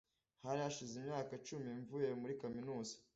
[0.45, 2.93] Hari hashize imyaka icumi mvuye muri kaminuza.